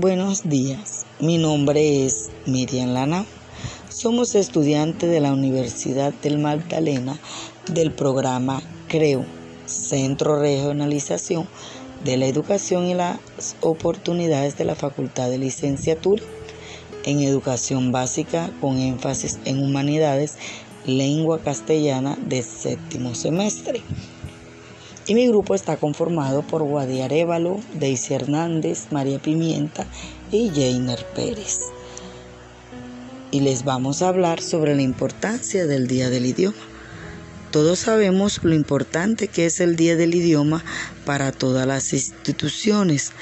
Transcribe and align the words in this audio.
Buenos 0.00 0.48
días, 0.48 1.06
mi 1.18 1.38
nombre 1.38 2.06
es 2.06 2.30
Miriam 2.46 2.90
Lana. 2.90 3.26
Somos 3.88 4.36
estudiantes 4.36 5.10
de 5.10 5.18
la 5.18 5.32
Universidad 5.32 6.14
del 6.22 6.38
Magdalena 6.38 7.18
del 7.72 7.90
programa 7.90 8.62
CREO, 8.86 9.24
Centro 9.66 10.38
Regionalización 10.38 11.48
de 12.04 12.16
la 12.16 12.26
Educación 12.26 12.86
y 12.86 12.94
las 12.94 13.18
Oportunidades 13.60 14.56
de 14.56 14.66
la 14.66 14.76
Facultad 14.76 15.30
de 15.30 15.38
Licenciatura 15.38 16.22
en 17.04 17.18
Educación 17.18 17.90
Básica 17.90 18.52
con 18.60 18.78
énfasis 18.78 19.40
en 19.46 19.60
Humanidades, 19.60 20.36
Lengua 20.86 21.40
Castellana 21.40 22.16
de 22.24 22.44
séptimo 22.44 23.16
semestre. 23.16 23.82
Y 25.08 25.14
mi 25.14 25.26
grupo 25.26 25.54
está 25.54 25.78
conformado 25.78 26.42
por 26.42 26.62
Guadi 26.62 27.00
Arevalo, 27.00 27.58
Daisy 27.72 28.12
Hernández, 28.12 28.88
María 28.90 29.18
Pimienta 29.18 29.86
y 30.30 30.50
Jainer 30.50 31.02
Pérez. 31.14 31.60
Y 33.30 33.40
les 33.40 33.64
vamos 33.64 34.02
a 34.02 34.08
hablar 34.08 34.42
sobre 34.42 34.76
la 34.76 34.82
importancia 34.82 35.66
del 35.66 35.86
Día 35.86 36.10
del 36.10 36.26
Idioma. 36.26 36.58
Todos 37.50 37.78
sabemos 37.78 38.44
lo 38.44 38.54
importante 38.54 39.28
que 39.28 39.46
es 39.46 39.60
el 39.60 39.76
Día 39.76 39.96
del 39.96 40.14
Idioma 40.14 40.62
para 41.06 41.32
todas 41.32 41.66
las 41.66 41.94
instituciones, 41.94 43.12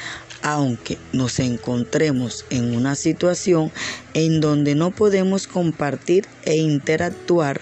aunque 0.43 0.99
nos 1.13 1.39
encontremos 1.39 2.47
en 2.51 2.75
una 2.75 2.97
situación 2.97 3.71
en 4.13 4.41
donde 4.41 4.75
no 4.75 4.91
podemos 4.91 5.47
compartir 5.47 6.27
e 6.47 6.57
interactuar 6.57 7.61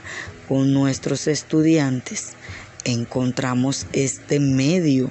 con 0.48 0.72
nuestros 0.72 1.26
estudiantes 1.26 2.32
encontramos 2.84 3.86
este 3.92 4.40
medio 4.40 5.10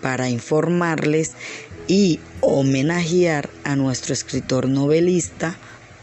para 0.00 0.28
informarles 0.28 1.32
y 1.88 2.20
homenajear 2.40 3.50
a 3.64 3.76
nuestro 3.76 4.12
escritor 4.12 4.68
novelista, 4.68 5.56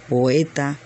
poeta, 0.10 0.78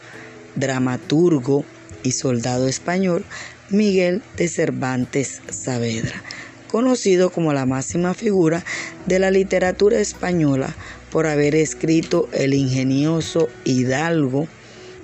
dramaturgo 0.55 1.65
y 2.03 2.11
soldado 2.11 2.67
español 2.67 3.25
Miguel 3.69 4.21
de 4.37 4.47
Cervantes 4.47 5.41
Saavedra, 5.49 6.23
conocido 6.71 7.31
como 7.31 7.53
la 7.53 7.65
máxima 7.65 8.13
figura 8.13 8.63
de 9.05 9.19
la 9.19 9.31
literatura 9.31 9.99
española 9.99 10.75
por 11.11 11.27
haber 11.27 11.55
escrito 11.55 12.29
el 12.33 12.53
ingenioso 12.53 13.49
hidalgo 13.65 14.47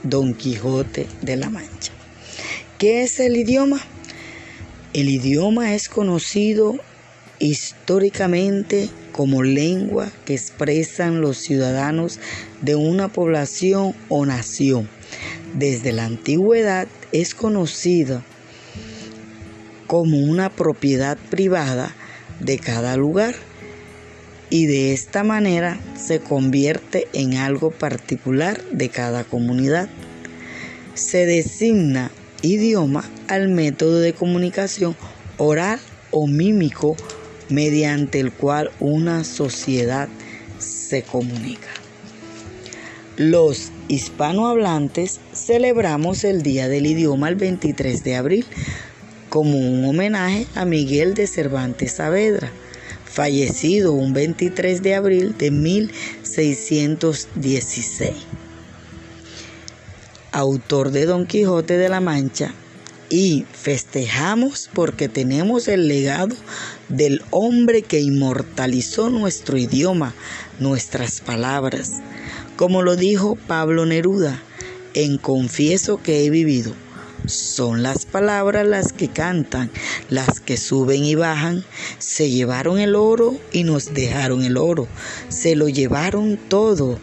Don 0.04 0.34
Quijote 0.34 1.08
de 1.22 1.38
la 1.38 1.50
Mancha. 1.50 1.92
¿Qué 2.78 3.04
es 3.04 3.20
el 3.20 3.38
idioma? 3.38 3.82
El 4.94 5.10
idioma 5.10 5.74
es 5.74 5.90
conocido 5.90 6.78
históricamente 7.40 8.90
como 9.12 9.42
lengua 9.42 10.12
que 10.24 10.36
expresan 10.36 11.20
los 11.20 11.38
ciudadanos 11.38 12.20
de 12.62 12.76
una 12.76 13.08
población 13.08 13.96
o 14.08 14.28
nación. 14.28 14.88
Desde 15.56 15.94
la 15.94 16.06
antigüedad 16.06 16.88
es 17.12 17.34
conocido 17.34 18.22
como 19.88 20.20
una 20.20 20.52
propiedad 20.52 21.18
privada 21.32 21.96
de 22.40 22.60
cada 22.60 22.96
lugar 22.96 23.34
y 24.52 24.68
de 24.68 24.94
esta 24.94 25.24
manera 25.24 25.80
se 25.98 26.20
convierte 26.20 27.08
en 27.14 27.38
algo 27.38 27.72
particular 27.72 28.64
de 28.72 28.90
cada 28.90 29.24
comunidad. 29.24 29.90
Se 30.94 31.26
designa 31.26 32.12
idioma 32.44 33.04
al 33.28 33.48
método 33.48 34.00
de 34.00 34.14
comunicación 34.14 34.96
oral 35.38 35.80
o 36.12 36.28
mímico 36.28 36.96
mediante 37.50 38.20
el 38.20 38.32
cual 38.32 38.70
una 38.80 39.24
sociedad 39.24 40.08
se 40.60 41.02
comunica. 41.02 41.70
Los 43.18 43.72
hispanohablantes 43.88 45.20
celebramos 45.34 46.24
el 46.24 46.44
Día 46.44 46.68
del 46.68 46.86
Idioma 46.86 47.30
el 47.30 47.36
23 47.36 48.04
de 48.04 48.16
abril 48.16 48.46
como 49.30 49.58
un 49.58 49.86
homenaje 49.86 50.46
a 50.54 50.66
Miguel 50.66 51.14
de 51.14 51.28
Cervantes 51.28 51.94
Saavedra, 51.94 52.52
fallecido 53.06 53.94
un 53.94 54.12
23 54.14 54.84
de 54.84 54.96
abril 54.96 55.38
de 55.38 55.52
1616 55.52 58.43
autor 60.34 60.90
de 60.92 61.06
Don 61.06 61.26
Quijote 61.28 61.78
de 61.78 61.90
la 61.90 62.02
Mancha, 62.02 62.54
y 63.10 63.46
festejamos 63.52 64.72
porque 64.74 65.08
tenemos 65.08 65.68
el 65.68 65.88
legado 65.88 66.36
del 66.90 67.22
hombre 67.30 67.84
que 67.84 68.02
inmortalizó 68.02 69.12
nuestro 69.12 69.58
idioma, 69.60 70.16
nuestras 70.60 71.22
palabras. 71.22 72.02
Como 72.56 72.82
lo 72.82 72.96
dijo 72.96 73.36
Pablo 73.36 73.86
Neruda, 73.86 74.42
en 74.96 75.20
Confieso 75.20 76.02
que 76.02 76.26
he 76.26 76.32
vivido. 76.32 76.74
Son 77.28 77.84
las 77.84 78.08
palabras 78.08 78.66
las 78.66 78.92
que 78.92 79.10
cantan, 79.10 79.70
las 80.10 80.40
que 80.40 80.58
suben 80.58 81.06
y 81.06 81.14
bajan. 81.14 81.64
Se 82.00 82.32
llevaron 82.32 82.80
el 82.80 82.96
oro 82.96 83.38
y 83.52 83.64
nos 83.64 83.94
dejaron 83.94 84.44
el 84.44 84.58
oro. 84.58 84.88
Se 85.30 85.56
lo 85.56 85.70
llevaron 85.70 86.38
todo 86.50 86.98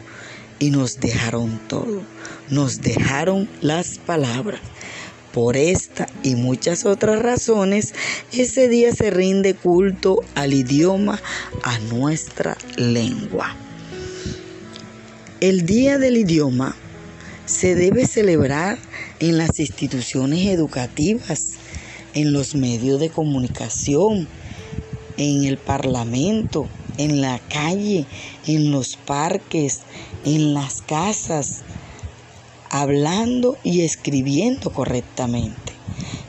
y 0.58 0.70
nos 0.70 0.98
dejaron 0.98 1.60
todo 1.68 2.02
nos 2.50 2.80
dejaron 2.80 3.48
las 3.60 3.98
palabras. 3.98 4.60
Por 5.32 5.56
esta 5.56 6.08
y 6.24 6.34
muchas 6.34 6.84
otras 6.84 7.22
razones, 7.22 7.94
ese 8.32 8.68
día 8.68 8.92
se 8.92 9.10
rinde 9.10 9.54
culto 9.54 10.18
al 10.34 10.52
idioma, 10.52 11.20
a 11.62 11.78
nuestra 11.78 12.58
lengua. 12.76 13.54
El 15.40 15.64
Día 15.64 15.98
del 15.98 16.16
Idioma 16.16 16.76
se 17.46 17.74
debe 17.74 18.06
celebrar 18.06 18.78
en 19.20 19.38
las 19.38 19.58
instituciones 19.58 20.46
educativas, 20.48 21.52
en 22.12 22.32
los 22.32 22.54
medios 22.54 22.98
de 23.00 23.08
comunicación, 23.08 24.28
en 25.16 25.44
el 25.44 25.58
Parlamento, 25.58 26.68
en 26.98 27.20
la 27.20 27.38
calle, 27.38 28.04
en 28.46 28.70
los 28.70 28.96
parques, 28.96 29.80
en 30.24 30.54
las 30.54 30.82
casas, 30.82 31.62
hablando 32.70 33.58
y 33.62 33.82
escribiendo 33.82 34.70
correctamente. 34.72 35.72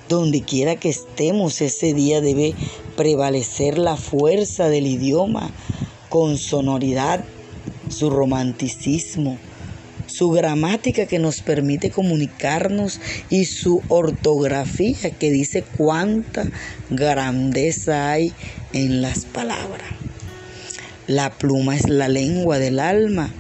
Donde 0.10 0.42
quiera 0.42 0.76
que 0.76 0.90
estemos 0.90 1.62
ese 1.62 1.94
día 1.94 2.20
debe 2.20 2.54
prevalecer 2.98 3.78
la 3.78 3.96
fuerza 3.96 4.68
del 4.68 4.88
idioma 4.88 5.52
con 6.10 6.38
sonoridad, 6.38 7.24
su 7.88 8.10
romanticismo, 8.10 9.38
su 10.08 10.30
gramática 10.32 11.06
que 11.06 11.20
nos 11.20 11.42
permite 11.42 11.90
comunicarnos 11.90 13.00
y 13.30 13.46
su 13.46 13.82
ortografía 13.88 15.12
que 15.12 15.32
dice 15.32 15.64
cuánta 15.78 16.46
grandeza 16.90 18.12
hay 18.12 18.34
en 18.74 19.02
las 19.02 19.24
palabras. 19.26 20.01
La 21.08 21.32
pluma 21.32 21.76
es 21.76 21.90
la 21.90 22.08
lengua 22.08 22.60
del 22.60 22.80
alma 22.80 23.32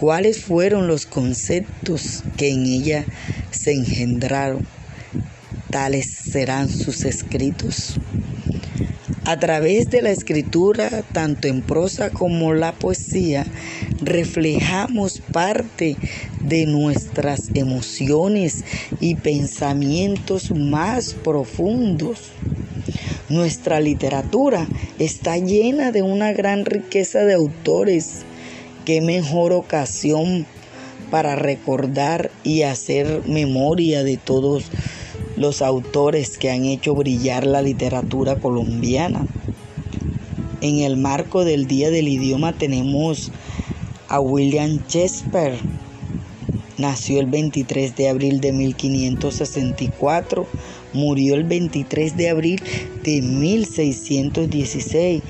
cuáles 0.00 0.40
fueron 0.42 0.86
los 0.86 1.04
conceptos 1.04 2.22
que 2.36 2.48
en 2.50 2.64
ella 2.64 3.04
se 3.50 3.72
engendraron. 3.72 4.66
Tales 5.70 6.06
serán 6.06 6.68
sus 6.68 7.04
escritos. 7.04 7.96
A 9.24 9.38
través 9.38 9.90
de 9.90 10.02
la 10.02 10.10
escritura, 10.10 11.04
tanto 11.12 11.46
en 11.46 11.60
prosa 11.60 12.10
como 12.10 12.54
la 12.54 12.72
poesía, 12.72 13.46
reflejamos 14.00 15.20
parte 15.20 15.96
de 16.40 16.66
nuestras 16.66 17.50
emociones 17.54 18.64
y 18.98 19.16
pensamientos 19.16 20.50
más 20.50 21.12
profundos. 21.12 22.32
Nuestra 23.30 23.78
literatura 23.78 24.66
está 24.98 25.38
llena 25.38 25.92
de 25.92 26.02
una 26.02 26.32
gran 26.32 26.64
riqueza 26.64 27.20
de 27.20 27.34
autores 27.34 28.24
qué 28.84 29.00
mejor 29.00 29.52
ocasión 29.52 30.46
para 31.12 31.36
recordar 31.36 32.32
y 32.42 32.62
hacer 32.62 33.22
memoria 33.26 34.02
de 34.02 34.16
todos 34.16 34.64
los 35.36 35.62
autores 35.62 36.38
que 36.38 36.50
han 36.50 36.64
hecho 36.64 36.96
brillar 36.96 37.46
la 37.46 37.62
literatura 37.62 38.34
colombiana. 38.34 39.24
En 40.60 40.80
el 40.80 40.96
marco 40.96 41.44
del 41.44 41.68
Día 41.68 41.90
del 41.90 42.08
Idioma 42.08 42.52
tenemos 42.52 43.30
a 44.08 44.18
William 44.18 44.80
Shakespeare. 44.88 45.56
Nació 46.78 47.20
el 47.20 47.26
23 47.26 47.94
de 47.94 48.08
abril 48.08 48.40
de 48.40 48.50
1564, 48.50 50.48
murió 50.92 51.34
el 51.34 51.44
23 51.44 52.16
de 52.16 52.28
abril 52.28 52.62
de 53.04 53.22
1616 53.22 55.22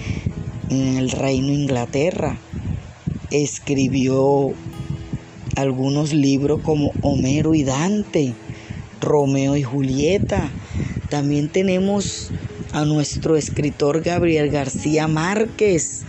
en 0.70 0.96
el 0.96 1.10
Reino 1.10 1.48
Inglaterra 1.48 2.38
escribió 3.30 4.52
algunos 5.56 6.12
libros 6.12 6.60
como 6.62 6.92
Homero 7.02 7.54
y 7.54 7.64
Dante, 7.64 8.34
Romeo 9.00 9.56
y 9.56 9.62
Julieta. 9.62 10.50
También 11.08 11.48
tenemos 11.48 12.30
a 12.72 12.84
nuestro 12.84 13.36
escritor 13.36 14.02
Gabriel 14.02 14.50
García 14.50 15.08
Márquez, 15.08 16.02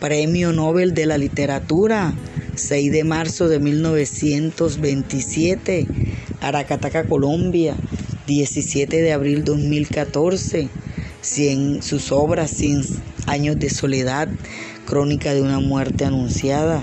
Premio 0.00 0.52
Nobel 0.52 0.94
de 0.94 1.06
la 1.06 1.18
Literatura, 1.18 2.14
6 2.56 2.92
de 2.92 3.04
marzo 3.04 3.48
de 3.48 3.58
1927, 3.58 5.86
Aracataca, 6.40 7.04
Colombia, 7.04 7.76
17 8.26 9.02
de 9.02 9.12
abril 9.12 9.44
2014, 9.44 10.68
100, 11.20 11.82
sus 11.82 12.12
obras 12.12 12.50
100 12.50 12.82
años 13.26 13.58
de 13.58 13.70
soledad, 13.70 14.28
crónica 14.86 15.34
de 15.34 15.42
una 15.42 15.60
muerte 15.60 16.04
anunciada. 16.04 16.82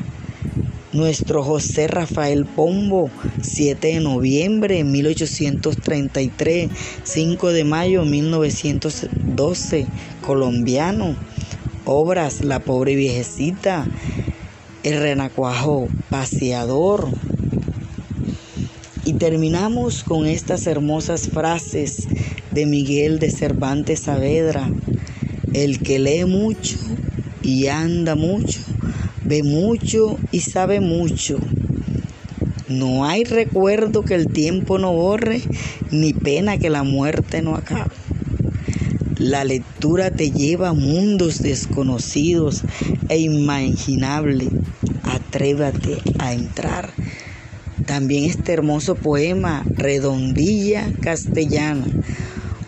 Nuestro 0.94 1.44
José 1.44 1.88
Rafael 1.88 2.46
Pombo, 2.46 3.10
7 3.42 3.88
de 3.88 4.00
noviembre 4.02 4.76
de 4.76 4.84
1833, 4.84 6.70
5 7.04 7.52
de 7.54 7.64
mayo 7.64 8.04
de 8.04 8.10
1912, 8.10 9.88
colombiano 10.26 11.16
obras 11.86 12.44
La 12.44 12.60
pobre 12.60 12.96
viejecita, 12.96 13.86
El 14.84 15.00
renacuajo 15.00 15.88
paseador. 16.10 17.10
Y 19.03 19.13
terminamos 19.13 20.03
con 20.03 20.27
estas 20.27 20.68
hermosas 20.68 21.27
frases 21.27 22.07
de 22.51 22.68
Miguel 22.68 23.18
de 23.18 23.31
Cervantes 23.31 24.01
Saavedra. 24.01 24.69
El 25.53 25.80
que 25.80 25.98
lee 25.98 26.25
mucho 26.25 26.77
y 27.42 27.68
anda 27.68 28.15
mucho, 28.15 28.59
ve 29.25 29.42
mucho 29.42 30.18
y 30.31 30.42
sabe 30.42 30.81
mucho. 30.81 31.39
No 32.69 33.03
hay 33.03 33.24
recuerdo 33.24 34.03
que 34.03 34.13
el 34.13 34.27
tiempo 34.27 34.77
no 34.77 34.94
borre, 34.94 35.42
ni 35.89 36.13
pena 36.13 36.57
que 36.57 36.69
la 36.69 36.83
muerte 36.83 37.42
no 37.42 37.56
acabe. 37.56 37.92
La 39.18 39.44
lectura 39.44 40.12
te 40.12 40.31
lleva 40.31 40.69
a 40.69 40.74
mundos 40.74 41.42
desconocidos 41.42 42.62
e 43.09 43.18
imaginables. 43.18 44.50
Atrévate 45.03 45.98
a 46.19 46.33
entrar. 46.33 46.92
También 47.86 48.25
este 48.25 48.54
hermoso 48.54 48.95
poema, 48.95 49.66
Redondilla 49.75 50.88
Castellana, 51.01 51.86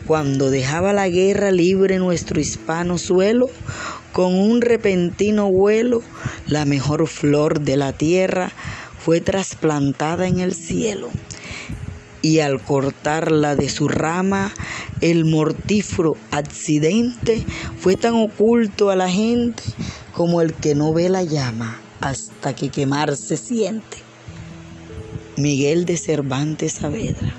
cuando 0.07 0.49
dejaba 0.49 0.93
la 0.93 1.07
guerra 1.07 1.51
libre 1.51 1.99
nuestro 1.99 2.39
hispano 2.39 2.97
suelo, 2.97 3.49
con 4.11 4.35
un 4.35 4.61
repentino 4.61 5.51
vuelo, 5.51 6.01
la 6.47 6.65
mejor 6.65 7.07
flor 7.07 7.61
de 7.61 7.77
la 7.77 7.93
tierra 7.93 8.51
fue 8.99 9.21
trasplantada 9.21 10.27
en 10.27 10.39
el 10.39 10.53
cielo 10.53 11.09
y 12.23 12.39
al 12.39 12.61
cortarla 12.61 13.55
de 13.55 13.69
su 13.69 13.87
rama, 13.87 14.51
el 15.01 15.25
mortífero 15.25 16.15
accidente 16.31 17.45
fue 17.79 17.97
tan 17.97 18.15
oculto 18.15 18.89
a 18.89 18.95
la 18.95 19.09
gente 19.09 19.61
como 20.13 20.41
el 20.41 20.53
que 20.53 20.73
no 20.73 20.93
ve 20.93 21.09
la 21.09 21.23
llama 21.23 21.77
hasta 21.99 22.55
que 22.55 22.69
quemarse 22.69 23.35
siente. 23.37 24.02
Miguel 25.37 25.85
de 25.85 25.97
Cervantes 25.97 26.73
Saavedra, 26.73 27.33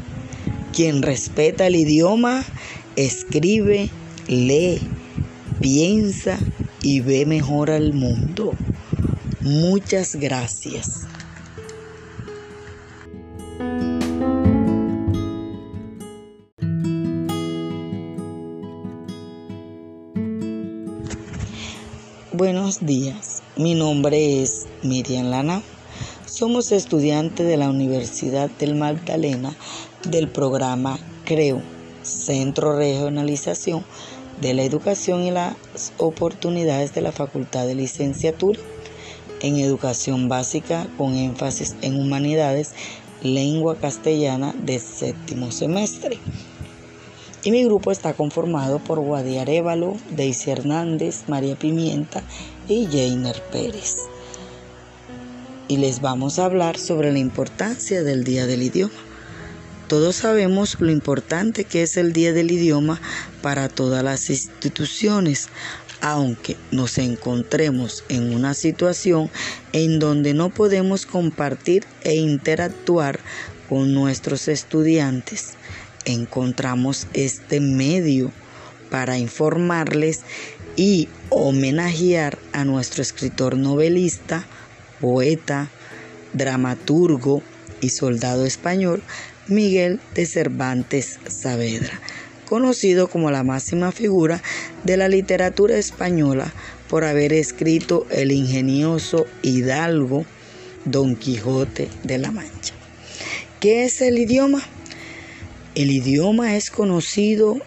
quien 0.72 1.02
respeta 1.02 1.66
el 1.66 1.76
idioma, 1.76 2.44
escribe, 2.96 3.88
lee, 4.26 4.80
piensa 5.60 6.38
y 6.82 7.00
ve 7.00 7.24
mejor 7.24 7.70
al 7.70 7.92
mundo. 7.92 8.52
Muchas 9.40 10.16
gracias. 10.16 11.06
Buenos 22.32 22.84
días, 22.84 23.44
mi 23.56 23.74
nombre 23.74 24.42
es 24.42 24.66
Miriam 24.82 25.26
Lana. 25.26 25.62
Somos 26.34 26.72
estudiantes 26.72 27.46
de 27.46 27.56
la 27.56 27.70
Universidad 27.70 28.50
del 28.50 28.74
Magdalena 28.74 29.54
del 30.10 30.26
programa 30.26 30.98
CREO, 31.24 31.62
Centro 32.02 32.76
Regionalización 32.76 33.84
de 34.40 34.52
la 34.52 34.64
Educación 34.64 35.22
y 35.22 35.30
las 35.30 35.54
Oportunidades 35.96 36.92
de 36.92 37.02
la 37.02 37.12
Facultad 37.12 37.68
de 37.68 37.76
Licenciatura 37.76 38.58
en 39.42 39.58
Educación 39.58 40.28
Básica 40.28 40.88
con 40.98 41.14
énfasis 41.14 41.76
en 41.82 42.00
Humanidades, 42.00 42.72
Lengua 43.22 43.76
Castellana 43.76 44.56
de 44.58 44.80
séptimo 44.80 45.52
semestre. 45.52 46.18
Y 47.44 47.52
mi 47.52 47.62
grupo 47.62 47.92
está 47.92 48.12
conformado 48.12 48.80
por 48.80 48.98
Guadi 48.98 49.38
Arevalo, 49.38 49.96
Daisy 50.10 50.50
Hernández, 50.50 51.28
María 51.28 51.54
Pimienta 51.54 52.24
y 52.66 52.86
Jainer 52.86 53.40
Pérez. 53.52 54.13
Y 55.68 55.78
les 55.78 56.00
vamos 56.00 56.38
a 56.38 56.44
hablar 56.44 56.78
sobre 56.78 57.12
la 57.12 57.18
importancia 57.18 58.02
del 58.02 58.24
Día 58.24 58.46
del 58.46 58.62
Idioma. 58.62 58.94
Todos 59.88 60.16
sabemos 60.16 60.80
lo 60.80 60.90
importante 60.90 61.64
que 61.64 61.82
es 61.82 61.96
el 61.96 62.12
Día 62.12 62.32
del 62.32 62.50
Idioma 62.50 63.00
para 63.42 63.68
todas 63.68 64.02
las 64.02 64.30
instituciones, 64.30 65.48
aunque 66.00 66.56
nos 66.70 66.98
encontremos 66.98 68.04
en 68.08 68.34
una 68.34 68.54
situación 68.54 69.30
en 69.72 69.98
donde 69.98 70.34
no 70.34 70.50
podemos 70.50 71.06
compartir 71.06 71.84
e 72.02 72.14
interactuar 72.16 73.20
con 73.68 73.94
nuestros 73.94 74.48
estudiantes 74.48 75.54
encontramos 76.04 77.06
este 77.12 77.60
medio 77.60 78.30
para 78.90 79.18
informarles 79.18 80.20
y 80.76 81.08
homenajear 81.30 82.38
a 82.52 82.64
nuestro 82.64 83.02
escritor 83.02 83.56
novelista, 83.56 84.46
poeta, 85.00 85.70
dramaturgo 86.32 87.42
y 87.80 87.90
soldado 87.90 88.44
español 88.44 89.02
Miguel 89.46 90.00
de 90.14 90.26
Cervantes 90.26 91.18
Saavedra, 91.28 92.00
conocido 92.48 93.08
como 93.08 93.30
la 93.30 93.44
máxima 93.44 93.92
figura 93.92 94.42
de 94.84 94.96
la 94.96 95.08
literatura 95.08 95.76
española 95.76 96.52
por 96.88 97.04
haber 97.04 97.32
escrito 97.32 98.06
el 98.10 98.32
ingenioso 98.32 99.26
hidalgo 99.42 100.24
Don 100.84 101.16
Quijote 101.16 101.88
de 102.02 102.18
la 102.18 102.30
Mancha. 102.30 102.74
¿Qué 103.60 103.84
es 103.84 104.00
el 104.00 104.18
idioma? 104.18 104.62
El 105.74 105.90
idioma 105.90 106.56
es 106.56 106.70
conocido 106.70 107.58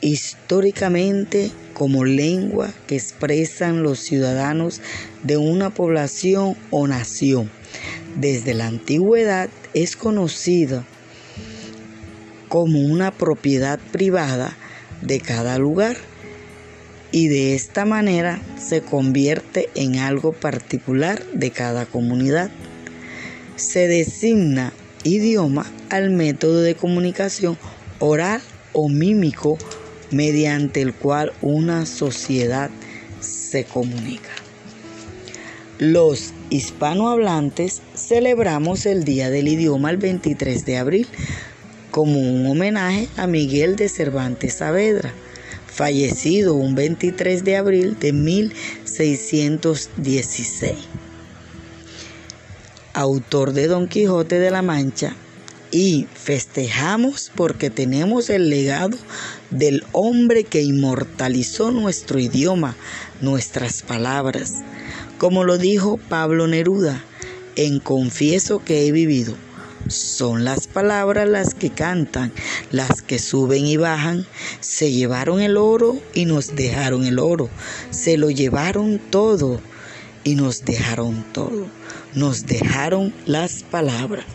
históricamente 0.00 1.50
como 1.72 2.04
lengua 2.04 2.72
que 2.86 2.96
expresan 2.96 3.82
los 3.82 3.98
ciudadanos 3.98 4.80
de 5.24 5.36
una 5.36 5.70
población 5.70 6.56
o 6.70 6.86
nación. 6.86 7.50
Desde 8.16 8.54
la 8.54 8.68
antigüedad 8.68 9.50
es 9.74 9.96
conocida 9.96 10.84
como 12.48 12.78
una 12.80 13.10
propiedad 13.10 13.80
privada 13.90 14.56
de 15.02 15.20
cada 15.20 15.58
lugar 15.58 15.96
y 17.10 17.28
de 17.28 17.54
esta 17.54 17.84
manera 17.84 18.40
se 18.58 18.82
convierte 18.82 19.68
en 19.74 19.96
algo 19.96 20.32
particular 20.32 21.24
de 21.32 21.50
cada 21.50 21.86
comunidad. 21.86 22.50
Se 23.56 23.88
designa 23.88 24.72
idioma 25.04 25.70
al 25.90 26.10
método 26.10 26.62
de 26.62 26.74
comunicación 26.74 27.58
oral 27.98 28.40
o 28.72 28.88
mímico 28.88 29.58
mediante 30.10 30.82
el 30.82 30.94
cual 30.94 31.32
una 31.40 31.86
sociedad 31.86 32.70
se 33.20 33.64
comunica. 33.64 34.43
Los 35.84 36.32
hispanohablantes 36.48 37.82
celebramos 37.94 38.86
el 38.86 39.04
Día 39.04 39.28
del 39.28 39.48
Idioma 39.48 39.90
el 39.90 39.98
23 39.98 40.64
de 40.64 40.78
abril 40.78 41.06
como 41.90 42.20
un 42.20 42.46
homenaje 42.46 43.06
a 43.18 43.26
Miguel 43.26 43.76
de 43.76 43.90
Cervantes 43.90 44.54
Saavedra, 44.54 45.12
fallecido 45.66 46.54
un 46.54 46.74
23 46.74 47.44
de 47.44 47.58
abril 47.58 47.98
de 48.00 48.14
1616 48.14 50.72
autor 52.94 53.52
de 53.52 53.66
Don 53.66 53.86
Quijote 53.86 54.38
de 54.38 54.50
la 54.50 54.62
Mancha, 54.62 55.14
y 55.70 56.06
festejamos 56.14 57.30
porque 57.34 57.68
tenemos 57.68 58.30
el 58.30 58.48
legado 58.48 58.96
del 59.50 59.84
hombre 59.92 60.44
que 60.44 60.62
inmortalizó 60.62 61.72
nuestro 61.72 62.18
idioma, 62.18 62.74
nuestras 63.20 63.82
palabras. 63.82 64.62
Como 65.24 65.44
lo 65.44 65.56
dijo 65.56 65.96
Pablo 65.96 66.46
Neruda, 66.48 67.02
en 67.56 67.80
Confieso 67.80 68.62
que 68.62 68.86
he 68.86 68.92
vivido. 68.92 69.34
Son 69.88 70.44
las 70.44 70.66
palabras 70.66 71.26
las 71.26 71.54
que 71.54 71.70
cantan, 71.70 72.30
las 72.70 73.00
que 73.00 73.18
suben 73.18 73.64
y 73.64 73.78
bajan. 73.78 74.26
Se 74.60 74.92
llevaron 74.92 75.40
el 75.40 75.56
oro 75.56 75.96
y 76.12 76.26
nos 76.26 76.54
dejaron 76.54 77.06
el 77.06 77.18
oro. 77.18 77.48
Se 77.88 78.18
lo 78.18 78.30
llevaron 78.30 78.98
todo 78.98 79.62
y 80.24 80.34
nos 80.34 80.66
dejaron 80.66 81.24
todo 81.32 81.68
nos 82.14 82.44
dejaron 82.44 83.14
las 83.24 83.62
palabras. 83.62 84.26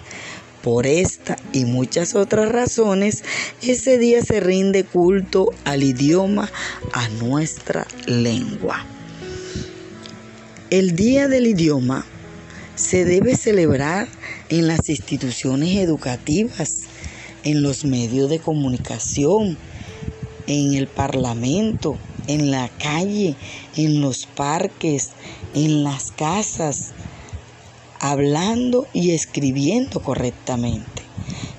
Por 0.64 0.88
esta 0.88 1.38
y 1.54 1.66
muchas 1.66 2.16
otras 2.16 2.52
razones, 2.52 3.24
ese 3.62 4.00
día 4.00 4.24
se 4.24 4.40
rinde 4.40 4.86
culto 4.86 5.54
al 5.66 5.84
idioma, 5.84 6.50
a 6.94 7.08
nuestra 7.10 7.86
lengua. 8.08 8.88
El 10.72 10.96
Día 10.96 11.28
del 11.28 11.48
Idioma 11.48 12.06
se 12.76 13.04
debe 13.04 13.36
celebrar 13.36 14.08
en 14.50 14.68
las 14.68 14.88
instituciones 14.88 15.76
educativas, 15.78 16.82
en 17.44 17.64
los 17.64 17.86
medios 17.86 18.30
de 18.30 18.38
comunicación, 18.38 19.58
en 20.46 20.76
el 20.76 20.86
parlamento, 20.86 21.98
en 22.28 22.52
la 22.52 22.70
calle, 22.78 23.36
en 23.78 24.00
los 24.00 24.28
parques, 24.28 25.10
en 25.56 25.84
las 25.84 26.12
casas, 26.12 26.92
hablando 28.00 28.86
y 28.94 29.10
escribiendo 29.10 30.04
correctamente. 30.04 31.02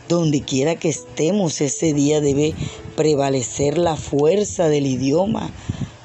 Donde 0.09 0.43
quiera 0.43 0.77
que 0.77 0.89
estemos 0.89 1.61
ese 1.61 1.95
día 1.95 2.21
debe 2.21 2.55
prevalecer 2.95 3.77
la 3.77 3.97
fuerza 3.97 4.69
del 4.69 4.87
idioma 4.87 5.51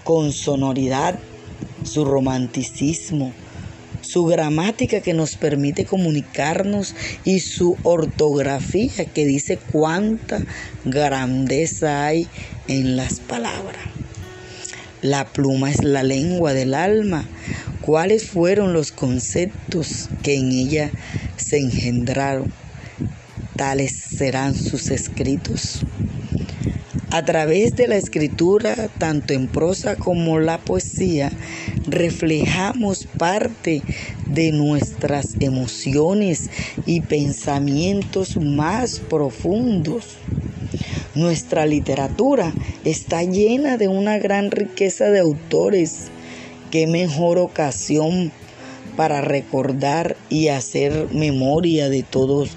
con 0.03 0.31
sonoridad, 0.31 1.19
su 1.85 2.05
romanticismo, 2.05 3.31
su 4.01 4.25
gramática 4.25 5.01
que 5.01 5.13
nos 5.13 5.35
permite 5.35 5.85
comunicarnos 5.85 6.95
y 7.23 7.39
su 7.39 7.77
ortografía 7.83 9.05
que 9.05 9.25
dice 9.25 9.57
cuánta 9.71 10.41
grandeza 10.83 12.05
hay 12.05 12.27
en 12.67 12.95
las 12.97 13.19
palabras. 13.19 13.81
La 15.01 15.25
pluma 15.25 15.69
es 15.69 15.83
la 15.83 16.03
lengua 16.03 16.53
del 16.53 16.73
alma. 16.73 17.25
¿Cuáles 17.81 18.25
fueron 18.25 18.73
los 18.73 18.91
conceptos 18.91 20.09
que 20.23 20.35
en 20.35 20.51
ella 20.51 20.91
se 21.37 21.59
engendraron? 21.59 22.51
Tales 23.55 23.91
serán 23.93 24.55
sus 24.55 24.89
escritos. 24.89 25.81
A 27.11 27.23
través 27.23 27.75
de 27.75 27.87
la 27.87 27.97
escritura, 27.97 28.89
tanto 28.97 29.33
en 29.33 29.47
prosa 29.47 29.95
como 29.95 30.39
la 30.39 30.57
poesía, 30.57 31.31
reflejamos 31.87 33.07
parte 33.17 33.81
de 34.27 34.51
nuestras 34.51 35.35
emociones 35.39 36.49
y 36.85 37.01
pensamientos 37.01 38.37
más 38.37 38.99
profundos. 38.99 40.17
Nuestra 41.13 41.65
literatura 41.65 42.53
está 42.83 43.23
llena 43.23 43.77
de 43.77 43.87
una 43.87 44.17
gran 44.17 44.51
riqueza 44.51 45.05
de 45.05 45.19
autores. 45.19 46.07
Qué 46.71 46.87
mejor 46.87 47.37
ocasión 47.37 48.31
para 48.95 49.21
recordar 49.21 50.15
y 50.29 50.49
hacer 50.49 51.07
memoria 51.11 51.89
de 51.89 52.03
todos 52.03 52.51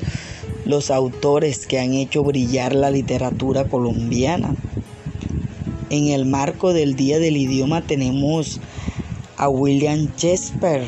los 0.65 0.91
autores 0.91 1.67
que 1.67 1.79
han 1.79 1.95
hecho 1.95 2.23
brillar 2.23 2.75
la 2.75 2.91
literatura 2.91 3.65
colombiana. 3.65 4.55
En 5.91 6.09
el 6.09 6.27
marco 6.27 6.75
del 6.75 6.97
Día 6.97 7.19
del 7.19 7.37
Idioma 7.37 7.83
tenemos 7.83 8.61
a 9.39 9.49
William 9.49 10.09
Shakespeare. 10.17 10.87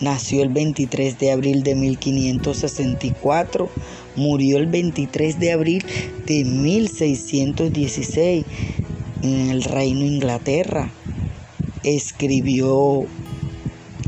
Nació 0.00 0.42
el 0.42 0.50
23 0.50 1.18
de 1.18 1.32
abril 1.32 1.62
de 1.62 1.74
1564, 1.74 3.70
murió 4.16 4.58
el 4.58 4.66
23 4.66 5.40
de 5.40 5.52
abril 5.52 5.82
de 6.26 6.44
1616 6.44 8.44
en 9.22 9.50
el 9.50 9.64
Reino 9.64 10.04
Inglaterra. 10.04 10.90
Escribió 11.82 13.06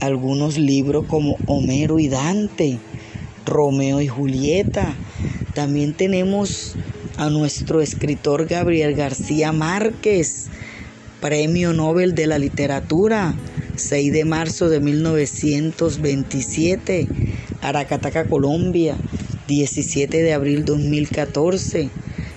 algunos 0.00 0.58
libros 0.58 1.06
como 1.06 1.36
Homero 1.46 1.98
y 1.98 2.08
Dante 2.08 2.78
Romeo 3.46 4.00
y 4.00 4.08
Julieta. 4.08 4.94
También 5.54 5.94
tenemos 5.94 6.74
a 7.16 7.30
nuestro 7.30 7.80
escritor 7.80 8.46
Gabriel 8.46 8.94
García 8.94 9.52
Márquez, 9.52 10.48
Premio 11.24 11.72
Nobel 11.72 12.14
de 12.14 12.26
la 12.26 12.36
Literatura, 12.36 13.34
6 13.76 14.12
de 14.12 14.26
marzo 14.26 14.68
de 14.68 14.80
1927, 14.80 17.08
Aracataca, 17.62 18.26
Colombia, 18.26 18.98
17 19.48 20.22
de 20.22 20.34
abril 20.34 20.66
2014, 20.66 21.88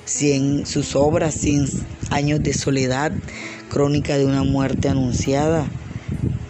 100, 0.05 0.65
sus 0.65 0.95
obras 0.95 1.33
100 1.33 1.65
años 2.11 2.41
de 2.41 2.53
soledad, 2.53 3.11
crónica 3.69 4.17
de 4.17 4.25
una 4.25 4.45
muerte 4.45 4.87
anunciada, 4.87 5.69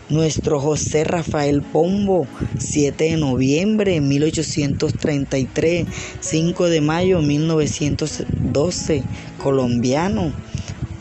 nuestro 0.09 0.59
José 0.59 1.05
Rafael 1.05 1.63
Pombo, 1.63 2.27
7 2.59 3.03
de 3.03 3.17
noviembre 3.17 3.93
de 3.93 4.01
1833, 4.01 5.87
5 6.19 6.69
de 6.69 6.81
mayo 6.81 7.19
de 7.19 7.25
1912, 7.25 9.01
colombiano. 9.41 10.33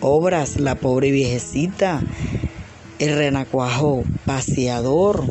Obras 0.01 0.61
La 0.61 0.75
pobre 0.75 1.11
viejecita, 1.11 2.03
El 2.99 3.17
renacuajo 3.17 4.05
paseador. 4.25 5.25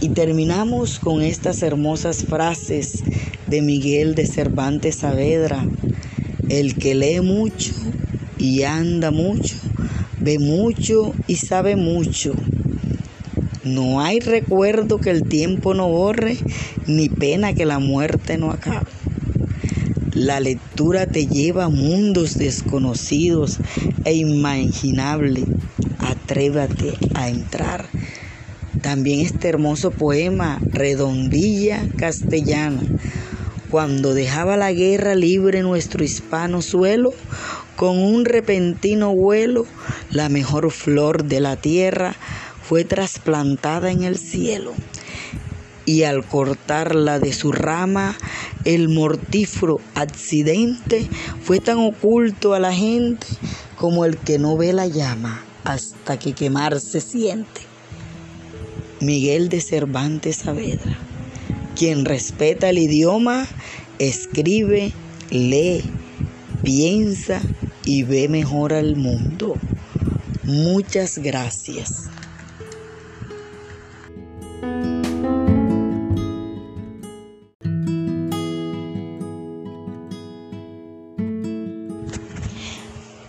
Y 0.00 0.10
terminamos 0.10 0.98
con 0.98 1.22
estas 1.22 1.62
hermosas 1.62 2.24
frases 2.24 3.02
de 3.46 3.62
Miguel 3.62 4.14
de 4.14 4.26
Cervantes 4.26 4.96
Saavedra. 4.96 5.64
El 6.48 6.74
que 6.74 6.94
lee 6.94 7.20
mucho 7.20 7.72
y 8.38 8.62
anda 8.62 9.10
mucho 9.10 9.56
ve 10.26 10.40
mucho 10.40 11.14
y 11.28 11.36
sabe 11.36 11.76
mucho. 11.76 12.32
No 13.62 14.00
hay 14.00 14.18
recuerdo 14.18 14.98
que 14.98 15.10
el 15.10 15.22
tiempo 15.22 15.72
no 15.72 15.88
borre, 15.88 16.36
ni 16.88 17.08
pena 17.08 17.52
que 17.52 17.64
la 17.64 17.78
muerte 17.78 18.36
no 18.36 18.50
acabe. 18.50 18.86
La 20.16 20.40
lectura 20.40 21.04
te 21.04 21.26
lleva 21.26 21.64
a 21.64 21.68
mundos 21.68 22.38
desconocidos 22.38 23.58
e 24.06 24.14
imaginables. 24.14 25.44
Atrévate 25.98 26.94
a 27.12 27.28
entrar. 27.28 27.84
También 28.80 29.20
este 29.20 29.50
hermoso 29.50 29.90
poema, 29.90 30.58
Redondilla 30.72 31.86
Castellana, 31.98 32.80
cuando 33.70 34.14
dejaba 34.14 34.56
la 34.56 34.72
guerra 34.72 35.14
libre 35.14 35.60
nuestro 35.60 36.02
hispano 36.02 36.62
suelo, 36.62 37.12
con 37.76 37.98
un 37.98 38.24
repentino 38.24 39.14
vuelo, 39.14 39.66
la 40.10 40.30
mejor 40.30 40.70
flor 40.70 41.24
de 41.24 41.40
la 41.40 41.56
tierra 41.56 42.16
fue 42.62 42.84
trasplantada 42.84 43.90
en 43.90 44.02
el 44.02 44.16
cielo. 44.16 44.72
Y 45.86 46.02
al 46.02 46.26
cortarla 46.26 47.18
de 47.20 47.32
su 47.32 47.52
rama, 47.52 48.16
el 48.64 48.88
mortífero 48.88 49.80
accidente 49.94 51.08
fue 51.42 51.60
tan 51.60 51.78
oculto 51.78 52.54
a 52.54 52.58
la 52.58 52.74
gente 52.74 53.26
como 53.76 54.04
el 54.04 54.16
que 54.18 54.38
no 54.38 54.56
ve 54.56 54.72
la 54.72 54.88
llama 54.88 55.44
hasta 55.62 56.18
que 56.18 56.32
quemarse 56.32 57.00
siente. 57.00 57.62
Miguel 59.00 59.48
de 59.48 59.60
Cervantes 59.60 60.36
Saavedra, 60.36 60.96
quien 61.76 62.04
respeta 62.04 62.70
el 62.70 62.78
idioma, 62.78 63.46
escribe, 63.98 64.92
lee, 65.30 65.82
piensa 66.62 67.40
y 67.84 68.02
ve 68.02 68.28
mejor 68.28 68.72
al 68.72 68.96
mundo. 68.96 69.56
Muchas 70.44 71.18
gracias. 71.18 72.08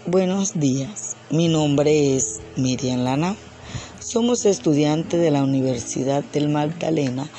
Buenos 0.10 0.58
días, 0.58 1.18
mi 1.32 1.50
nombre 1.50 2.16
es 2.16 2.40
Miriam 2.56 3.04
Lana. 3.04 3.36
Somos 4.00 4.46
estudiantes 4.46 5.20
de 5.20 5.32
la 5.32 5.44
Universidad 5.44 6.24
del 6.24 6.48
Magdalena 6.48 7.30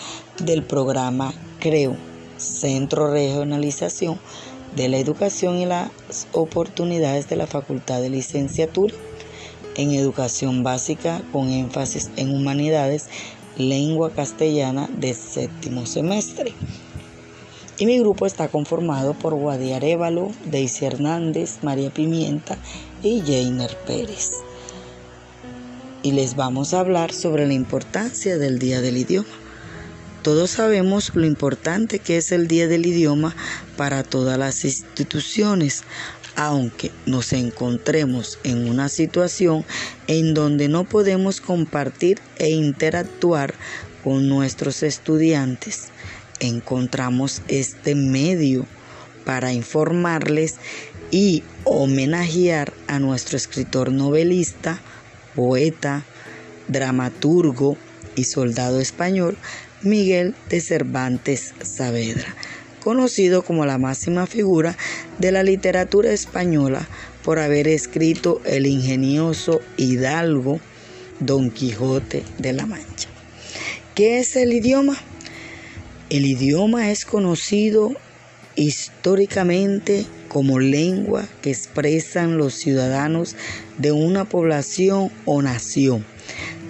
del 0.44 0.62
programa 0.62 1.32
CREO, 1.60 1.96
Centro 2.36 3.10
Regionalización 3.10 4.20
de 4.76 4.90
la 4.90 4.98
educación 4.98 5.56
y 5.56 5.64
las 5.64 5.88
oportunidades 6.32 7.26
de 7.30 7.36
la 7.36 7.46
Facultad 7.46 8.02
de 8.02 8.10
Licenciatura 8.10 8.94
en 9.76 9.92
Educación 9.92 10.62
Básica 10.62 11.22
con 11.32 11.48
énfasis 11.48 12.10
en 12.16 12.34
Humanidades, 12.34 13.06
Lengua 13.56 14.12
Castellana 14.12 14.90
de 14.94 15.14
séptimo 15.14 15.86
semestre. 15.86 16.52
Y 17.78 17.86
mi 17.86 18.00
grupo 18.00 18.26
está 18.26 18.48
conformado 18.48 19.14
por 19.14 19.34
Guadi 19.34 19.72
Arevalo, 19.72 20.32
Daisy 20.46 20.84
Hernández, 20.84 21.58
María 21.62 21.90
Pimienta 21.90 22.58
y 23.04 23.20
Jainer 23.20 23.76
Pérez. 23.86 24.32
Y 26.02 26.10
les 26.10 26.34
vamos 26.34 26.74
a 26.74 26.80
hablar 26.80 27.12
sobre 27.12 27.46
la 27.46 27.52
importancia 27.52 28.36
del 28.36 28.58
Día 28.58 28.80
del 28.80 28.96
Idioma. 28.96 29.28
Todos 30.22 30.50
sabemos 30.50 31.14
lo 31.14 31.24
importante 31.24 32.00
que 32.00 32.16
es 32.16 32.32
el 32.32 32.48
Día 32.48 32.66
del 32.66 32.84
Idioma 32.84 33.36
para 33.76 34.02
todas 34.02 34.36
las 34.36 34.64
instituciones, 34.64 35.84
aunque 36.34 36.90
nos 37.06 37.32
encontremos 37.32 38.40
en 38.42 38.68
una 38.68 38.88
situación 38.88 39.64
en 40.08 40.34
donde 40.34 40.66
no 40.66 40.82
podemos 40.82 41.40
compartir 41.40 42.18
e 42.38 42.50
interactuar 42.50 43.54
con 44.02 44.28
nuestros 44.28 44.82
estudiantes. 44.82 45.90
Encontramos 46.40 47.42
este 47.48 47.94
medio 47.94 48.66
para 49.24 49.52
informarles 49.52 50.56
y 51.10 51.42
homenajear 51.64 52.72
a 52.86 52.98
nuestro 52.98 53.36
escritor 53.36 53.92
novelista, 53.92 54.80
poeta, 55.34 56.04
dramaturgo 56.68 57.76
y 58.14 58.24
soldado 58.24 58.80
español 58.80 59.36
Miguel 59.82 60.34
de 60.48 60.60
Cervantes 60.60 61.54
Saavedra, 61.62 62.34
conocido 62.82 63.42
como 63.42 63.64
la 63.66 63.78
máxima 63.78 64.26
figura 64.26 64.76
de 65.18 65.32
la 65.32 65.42
literatura 65.42 66.12
española 66.12 66.86
por 67.24 67.38
haber 67.38 67.68
escrito 67.68 68.40
el 68.44 68.66
ingenioso 68.66 69.60
hidalgo 69.76 70.60
Don 71.20 71.50
Quijote 71.50 72.24
de 72.38 72.52
la 72.52 72.66
Mancha. 72.66 73.08
¿Qué 73.94 74.20
es 74.20 74.36
el 74.36 74.52
idioma? 74.52 74.96
El 76.10 76.24
idioma 76.24 76.90
es 76.90 77.04
conocido 77.04 77.92
históricamente 78.56 80.06
como 80.28 80.58
lengua 80.58 81.28
que 81.42 81.50
expresan 81.50 82.38
los 82.38 82.54
ciudadanos 82.54 83.36
de 83.76 83.92
una 83.92 84.24
población 84.24 85.10
o 85.26 85.42
nación. 85.42 86.06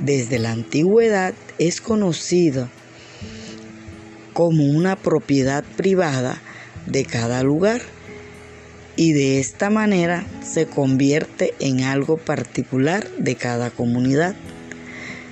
Desde 0.00 0.40
la 0.40 0.50
antigüedad 0.50 1.34
es 1.58 1.80
conocida 1.80 2.68
como 4.32 4.64
una 4.64 4.96
propiedad 4.96 5.62
privada 5.76 6.42
de 6.86 7.04
cada 7.04 7.44
lugar 7.44 7.80
y 8.96 9.12
de 9.12 9.38
esta 9.38 9.70
manera 9.70 10.26
se 10.42 10.66
convierte 10.66 11.54
en 11.60 11.82
algo 11.82 12.16
particular 12.16 13.08
de 13.18 13.36
cada 13.36 13.70
comunidad. 13.70 14.34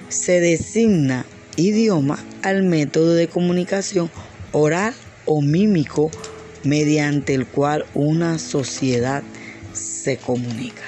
Se 0.09 0.41
designa 0.41 1.27
idioma 1.57 2.23
al 2.43 2.63
método 2.63 3.15
de 3.15 3.29
comunicación 3.29 4.11
oral 4.53 4.95
o 5.25 5.43
mímico 5.43 6.11
mediante 6.65 7.35
el 7.35 7.47
cual 7.47 7.87
una 7.95 8.39
sociedad 8.39 9.23
se 9.73 10.19
comunica. 10.19 10.83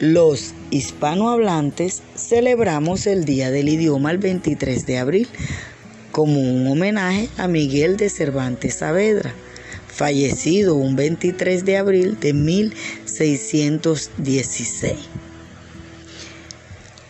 Los 0.00 0.52
hispanohablantes 0.70 2.02
celebramos 2.16 3.06
el 3.06 3.24
Día 3.24 3.50
del 3.50 3.68
Idioma 3.68 4.10
el 4.10 4.18
23 4.18 4.86
de 4.86 4.98
abril 4.98 5.28
como 6.10 6.40
un 6.40 6.66
homenaje 6.66 7.28
a 7.36 7.46
Miguel 7.48 7.96
de 7.96 8.08
Cervantes 8.08 8.74
Saavedra, 8.74 9.32
fallecido 9.88 10.74
un 10.74 10.96
23 10.96 11.64
de 11.64 11.76
abril 11.76 12.18
de 12.20 12.32
1616. 12.32 14.94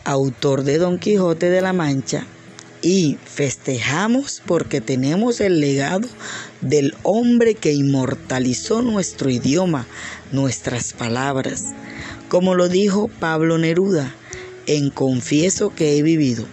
Autor 0.04 0.64
de 0.64 0.76
Don 0.76 0.98
Quijote 0.98 1.48
de 1.48 1.62
la 1.62 1.72
Mancha 1.72 2.26
y 2.82 3.16
festejamos 3.24 4.42
porque 4.44 4.82
tenemos 4.82 5.40
el 5.40 5.60
legado 5.60 6.06
del 6.60 6.94
hombre 7.02 7.54
que 7.54 7.72
inmortalizó 7.72 8.82
nuestro 8.82 9.30
idioma, 9.30 9.86
nuestras 10.32 10.92
palabras. 10.92 11.72
Como 12.28 12.54
lo 12.54 12.68
dijo 12.68 13.08
Pablo 13.08 13.56
Neruda, 13.56 14.14
en 14.66 14.90
Confieso 14.90 15.74
que 15.74 15.96
he 15.96 16.02
vivido. 16.02 16.44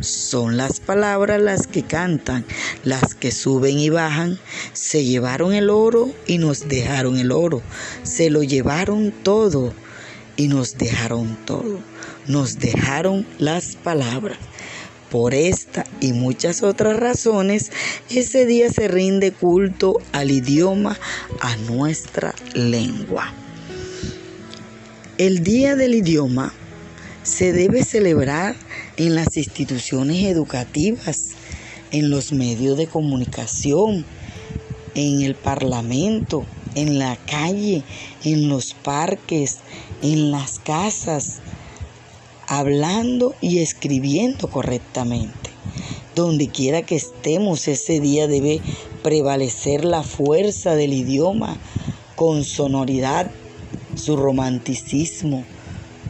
Son 0.00 0.56
las 0.56 0.80
palabras 0.80 1.40
las 1.40 1.68
que 1.68 1.84
cantan, 1.84 2.44
las 2.82 3.14
que 3.14 3.30
suben 3.30 3.78
y 3.78 3.88
bajan. 3.88 4.40
Se 4.72 5.04
llevaron 5.04 5.54
el 5.54 5.70
oro 5.70 6.10
y 6.26 6.38
nos 6.38 6.68
dejaron 6.68 7.16
el 7.18 7.30
oro. 7.30 7.62
Se 8.02 8.30
lo 8.30 8.42
llevaron 8.42 9.12
todo 9.22 9.72
y 10.36 10.48
nos 10.48 10.76
dejaron 10.76 11.38
todo. 11.46 11.78
Nos 12.28 12.58
dejaron 12.58 13.26
las 13.38 13.76
palabras. 13.76 14.38
Por 15.10 15.34
esta 15.34 15.86
y 16.00 16.12
muchas 16.12 16.64
otras 16.64 16.98
razones, 16.98 17.70
ese 18.10 18.44
día 18.44 18.70
se 18.70 18.88
rinde 18.88 19.30
culto 19.30 19.98
al 20.12 20.32
idioma, 20.32 20.98
a 21.40 21.56
nuestra 21.56 22.34
lengua. 22.54 23.32
El 25.18 25.42
Día 25.42 25.76
del 25.76 25.94
Idioma 25.94 26.52
se 27.22 27.52
debe 27.52 27.84
celebrar 27.84 28.56
en 28.96 29.14
las 29.14 29.36
instituciones 29.36 30.24
educativas, 30.24 31.30
en 31.90 32.10
los 32.10 32.32
medios 32.32 32.76
de 32.76 32.86
comunicación, 32.86 34.04
en 34.94 35.22
el 35.22 35.34
Parlamento, 35.34 36.44
en 36.74 36.98
la 36.98 37.16
calle, 37.16 37.82
en 38.24 38.48
los 38.48 38.74
parques, 38.74 39.58
en 40.02 40.30
las 40.30 40.58
casas, 40.58 41.40
hablando 42.46 43.34
y 43.40 43.58
escribiendo 43.58 44.48
correctamente. 44.48 45.50
Donde 46.14 46.48
quiera 46.48 46.82
que 46.82 46.96
estemos 46.96 47.68
ese 47.68 48.00
día 48.00 48.26
debe 48.26 48.60
prevalecer 49.02 49.84
la 49.84 50.02
fuerza 50.02 50.74
del 50.74 50.92
idioma 50.92 51.58
con 52.14 52.44
sonoridad, 52.44 53.30
su 53.94 54.16
romanticismo, 54.16 55.44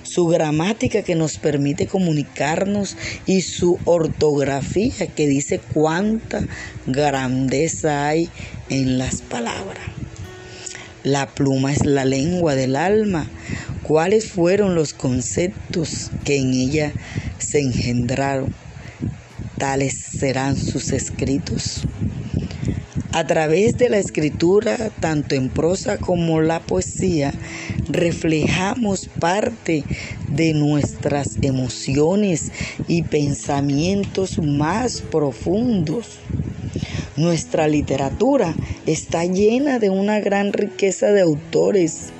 su 0.02 0.26
gramática 0.26 1.02
que 1.02 1.16
nos 1.16 1.38
permite 1.38 1.88
comunicarnos 1.88 2.96
y 3.26 3.42
su 3.42 3.78
ortografía 3.84 5.08
que 5.08 5.26
dice 5.26 5.60
cuánta 5.74 6.46
grandeza 6.86 8.06
hay 8.06 8.30
en 8.68 8.98
las 8.98 9.22
palabras. 9.22 10.05
La 11.06 11.28
pluma 11.28 11.72
es 11.72 11.86
la 11.86 12.04
lengua 12.04 12.56
del 12.56 12.74
alma 12.74 13.28
cuáles 13.84 14.28
fueron 14.28 14.74
los 14.74 14.92
conceptos 14.92 16.10
que 16.24 16.36
en 16.36 16.52
ella 16.52 16.92
se 17.38 17.60
engendraron. 17.60 18.52
Tales 19.56 19.94
serán 19.94 20.56
sus 20.56 20.90
escritos. 20.90 21.82
A 23.12 23.24
través 23.24 23.78
de 23.78 23.88
la 23.88 23.98
escritura, 23.98 24.90
tanto 24.98 25.36
en 25.36 25.48
prosa 25.48 25.96
como 25.96 26.40
la 26.40 26.58
poesía, 26.58 27.32
reflejamos 27.88 29.06
parte 29.06 29.84
de 30.28 30.54
nuestras 30.54 31.36
emociones 31.40 32.50
y 32.88 33.02
pensamientos 33.04 34.38
más 34.42 35.02
profundos. 35.02 36.18
Nuestra 37.16 37.66
literatura 37.66 38.54
está 38.84 39.24
llena 39.24 39.78
de 39.78 39.88
una 39.88 40.20
gran 40.20 40.52
riqueza 40.52 41.12
de 41.12 41.22
autores 41.22 42.12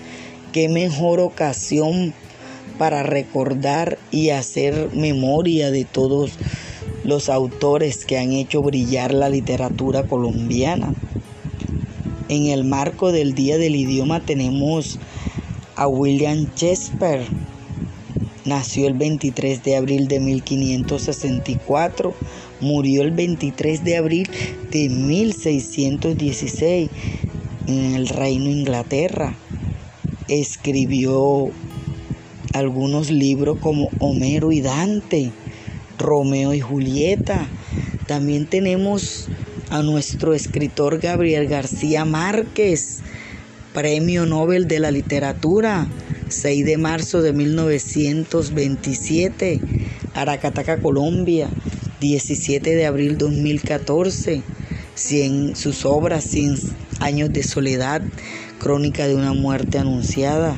qué 0.57 0.71
mejor 0.71 1.21
ocasión 1.21 2.15
para 2.79 3.03
recordar 3.03 3.99
y 4.11 4.31
hacer 4.31 4.89
memoria 4.95 5.71
de 5.71 5.85
todos 5.85 6.33
los 7.05 7.29
autores 7.29 8.07
que 8.07 8.17
han 8.17 8.33
hecho 8.33 8.63
brillar 8.63 9.13
la 9.13 9.29
literatura 9.29 10.05
colombiana. 10.05 10.95
En 12.31 12.47
el 12.47 12.65
marco 12.65 13.13
del 13.13 13.35
Día 13.35 13.59
del 13.59 13.77
Idioma 13.77 14.21
tenemos 14.21 14.99
a 15.75 15.87
William 15.89 16.47
Shakespeare. 16.57 17.27
Nació 18.47 18.89
el 18.89 18.95
23 18.95 19.63
de 19.63 19.77
abril 19.77 20.09
de 20.09 20.21
1564, 20.21 22.15
murió 22.63 23.03
el 23.03 23.11
23 23.11 23.85
de 23.85 23.97
abril 23.99 24.31
de 24.77 24.89
1616 24.91 26.91
en 27.67 27.95
el 27.95 28.09
Reino 28.09 28.51
Inglaterra 28.51 29.35
escribió 30.29 31.49
algunos 32.53 33.11
libros 33.11 33.59
como 33.59 33.89
Homero 34.01 34.53
y 34.53 34.61
Dante, 34.61 35.33
Romeo 35.99 36.53
y 36.53 36.61
Julieta. 36.61 37.47
También 38.07 38.45
tenemos 38.45 39.29
a 39.71 39.83
nuestro 39.83 40.35
escritor 40.35 40.99
Gabriel 40.99 41.49
García 41.49 42.05
Márquez, 42.05 42.99
Premio 43.73 44.27
Nobel 44.27 44.69
de 44.69 44.81
la 44.81 44.91
Literatura, 44.91 45.87
6 46.29 46.67
de 46.67 46.77
marzo 46.77 47.23
de 47.23 47.33
1927, 47.33 49.59
Aracataca, 50.13 50.83
Colombia, 50.83 51.49
17 52.01 52.75
de 52.75 52.85
abril 52.85 53.17
2014, 53.17 54.43
100, 54.97 55.57
sus 55.57 55.85
obras 55.85 56.25
100 56.25 56.57
años 57.01 57.33
de 57.33 57.43
soledad, 57.43 58.03
Crónica 58.59 59.07
de 59.07 59.15
una 59.15 59.35
muerte 59.35 59.79
anunciada. 59.79 60.57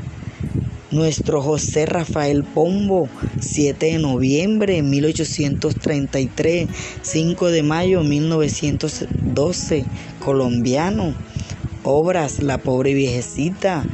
Nuestro 0.90 1.42
José 1.42 1.84
Rafael 1.84 2.44
Pombo, 2.44 3.08
7 3.40 3.86
de 3.86 3.98
noviembre 3.98 4.74
de 4.74 4.82
1833, 4.82 6.68
5 7.02 7.50
de 7.50 7.62
mayo 7.62 8.02
de 8.02 8.08
1912, 8.08 9.84
colombiano. 10.24 11.14
Obras 11.82 12.42
La 12.42 12.58
pobre 12.58 12.94
viejecita, 12.94 13.84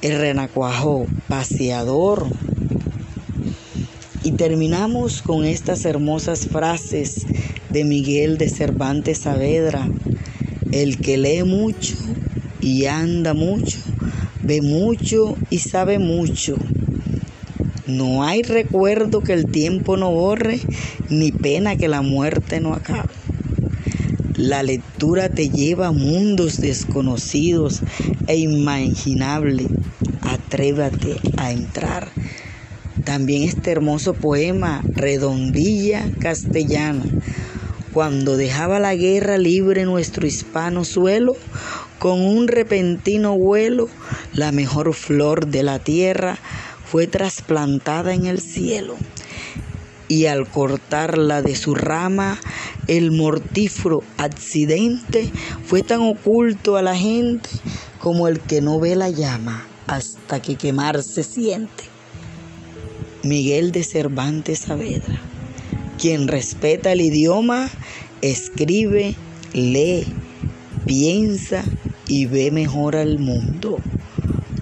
El 0.00 0.18
renacuajo 0.18 1.06
paseador. 1.26 2.26
Y 4.22 4.32
terminamos 4.32 5.22
con 5.22 5.44
estas 5.44 5.84
hermosas 5.84 6.46
frases 6.46 7.26
de 7.70 7.84
Miguel 7.84 8.38
de 8.38 8.48
Cervantes 8.48 9.18
Saavedra. 9.18 9.88
El 10.72 10.98
que 10.98 11.16
lee 11.16 11.44
mucho 11.44 11.94
y 12.60 12.86
anda 12.86 13.34
mucho, 13.34 13.78
ve 14.42 14.62
mucho 14.62 15.36
y 15.50 15.58
sabe 15.58 15.98
mucho. 15.98 16.56
No 17.86 18.22
hay 18.22 18.42
recuerdo 18.42 19.22
que 19.22 19.32
el 19.32 19.46
tiempo 19.50 19.96
no 19.96 20.10
borre, 20.10 20.60
ni 21.08 21.32
pena 21.32 21.76
que 21.76 21.88
la 21.88 22.02
muerte 22.02 22.60
no 22.60 22.74
acabe. 22.74 23.08
La 24.36 24.62
lectura 24.62 25.30
te 25.30 25.48
lleva 25.48 25.88
a 25.88 25.92
mundos 25.92 26.60
desconocidos 26.60 27.80
e 28.26 28.36
imaginables. 28.36 29.68
Atrévate 30.20 31.16
a 31.38 31.50
entrar. 31.50 32.08
también 33.04 33.44
este 33.44 33.70
hermoso 33.70 34.12
poema, 34.12 34.82
Redondilla 34.84 36.10
Castellana, 36.20 37.04
cuando 37.92 38.36
dejaba 38.36 38.78
la 38.78 38.94
guerra 38.94 39.38
libre 39.38 39.84
nuestro 39.84 40.26
hispano 40.26 40.84
suelo, 40.84 41.36
con 41.98 42.20
un 42.20 42.48
repentino 42.48 43.36
vuelo, 43.36 43.88
la 44.32 44.52
mejor 44.52 44.94
flor 44.94 45.46
de 45.46 45.62
la 45.62 45.78
tierra 45.78 46.38
fue 46.84 47.06
trasplantada 47.06 48.14
en 48.14 48.26
el 48.26 48.40
cielo. 48.40 48.96
Y 50.06 50.26
al 50.26 50.48
cortarla 50.48 51.42
de 51.42 51.54
su 51.54 51.74
rama, 51.74 52.38
el 52.86 53.10
mortífero 53.10 54.02
accidente 54.16 55.30
fue 55.66 55.82
tan 55.82 56.00
oculto 56.00 56.76
a 56.76 56.82
la 56.82 56.96
gente 56.96 57.50
como 57.98 58.28
el 58.28 58.40
que 58.40 58.62
no 58.62 58.80
ve 58.80 58.96
la 58.96 59.10
llama 59.10 59.66
hasta 59.86 60.40
que 60.40 60.56
quemarse 60.56 61.22
siente. 61.22 61.84
Miguel 63.22 63.72
de 63.72 63.84
Cervantes 63.84 64.60
Saavedra. 64.60 65.20
Quien 65.98 66.28
respeta 66.28 66.92
el 66.92 67.00
idioma, 67.00 67.68
escribe, 68.22 69.16
lee, 69.52 70.06
piensa 70.86 71.64
y 72.06 72.26
ve 72.26 72.52
mejor 72.52 72.94
al 72.94 73.18
mundo. 73.18 73.78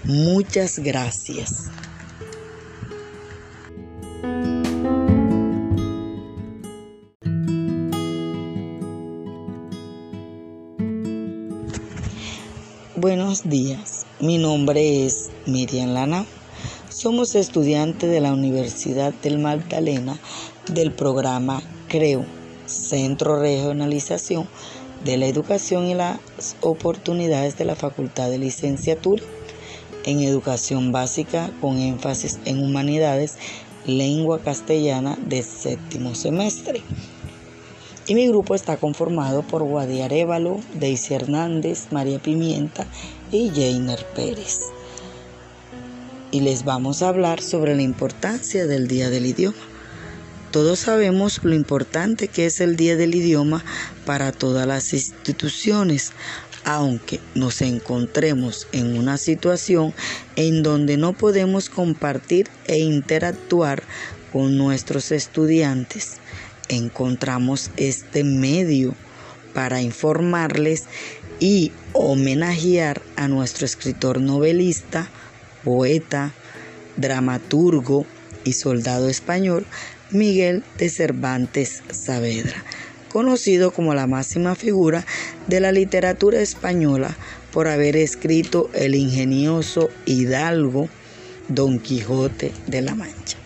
Muchas 0.04 0.78
gracias. 0.78 1.70
Buenos 12.96 13.46
días, 13.46 14.06
mi 14.20 14.38
nombre 14.38 15.04
es 15.04 15.28
Miriam 15.44 15.90
Lana. 15.90 16.24
Somos 16.88 17.34
estudiantes 17.34 18.08
de 18.08 18.22
la 18.22 18.32
Universidad 18.32 19.12
del 19.12 19.38
Magdalena 19.38 20.18
del 20.68 20.92
programa 20.92 21.62
CREO, 21.88 22.24
Centro 22.66 23.40
Regionalización 23.40 24.48
de 25.04 25.16
la 25.16 25.26
Educación 25.26 25.86
y 25.86 25.94
las 25.94 26.18
Oportunidades 26.60 27.56
de 27.56 27.64
la 27.64 27.76
Facultad 27.76 28.30
de 28.30 28.38
Licenciatura 28.38 29.22
en 30.04 30.20
Educación 30.20 30.92
Básica 30.92 31.50
con 31.60 31.78
énfasis 31.78 32.38
en 32.44 32.62
Humanidades, 32.62 33.36
Lengua 33.86 34.40
Castellana 34.40 35.18
de 35.26 35.42
séptimo 35.42 36.14
semestre. 36.14 36.82
Y 38.06 38.14
mi 38.14 38.28
grupo 38.28 38.54
está 38.54 38.76
conformado 38.76 39.42
por 39.42 39.62
Guadi 39.64 40.00
Arevalo, 40.00 40.60
Daisy 40.74 41.14
Hernández, 41.14 41.88
María 41.90 42.20
Pimienta 42.20 42.86
y 43.32 43.50
Jainer 43.50 44.04
Pérez 44.14 44.60
y 46.36 46.40
les 46.40 46.64
vamos 46.64 47.02
a 47.02 47.08
hablar 47.08 47.40
sobre 47.40 47.74
la 47.74 47.82
importancia 47.82 48.66
del 48.66 48.88
Día 48.88 49.08
del 49.08 49.26
Idioma. 49.26 49.75
Todos 50.56 50.78
sabemos 50.78 51.40
lo 51.44 51.54
importante 51.54 52.28
que 52.28 52.46
es 52.46 52.62
el 52.62 52.76
Día 52.76 52.96
del 52.96 53.14
Idioma 53.14 53.62
para 54.06 54.32
todas 54.32 54.66
las 54.66 54.94
instituciones, 54.94 56.12
aunque 56.64 57.20
nos 57.34 57.60
encontremos 57.60 58.66
en 58.72 58.96
una 58.96 59.18
situación 59.18 59.92
en 60.34 60.62
donde 60.62 60.96
no 60.96 61.12
podemos 61.12 61.68
compartir 61.68 62.48
e 62.68 62.78
interactuar 62.78 63.82
con 64.32 64.56
nuestros 64.56 65.12
estudiantes. 65.12 66.14
Encontramos 66.70 67.70
este 67.76 68.24
medio 68.24 68.94
para 69.52 69.82
informarles 69.82 70.84
y 71.38 71.70
homenajear 71.92 73.02
a 73.16 73.28
nuestro 73.28 73.66
escritor 73.66 74.22
novelista, 74.22 75.06
poeta, 75.64 76.32
dramaturgo 76.96 78.06
y 78.44 78.54
soldado 78.54 79.10
español 79.10 79.66
Miguel 80.10 80.62
de 80.78 80.88
Cervantes 80.88 81.82
Saavedra, 81.90 82.62
conocido 83.12 83.72
como 83.72 83.92
la 83.92 84.06
máxima 84.06 84.54
figura 84.54 85.04
de 85.48 85.58
la 85.58 85.72
literatura 85.72 86.40
española 86.40 87.16
por 87.52 87.66
haber 87.66 87.96
escrito 87.96 88.70
el 88.72 88.94
ingenioso 88.94 89.88
hidalgo 90.04 90.88
Don 91.48 91.80
Quijote 91.80 92.52
de 92.68 92.82
la 92.82 92.94
Mancha. 92.94 93.36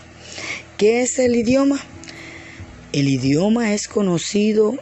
¿Qué 0.76 1.02
es 1.02 1.18
el 1.18 1.34
idioma? 1.34 1.80
El 2.92 3.08
idioma 3.08 3.72
es 3.72 3.88
conocido 3.88 4.74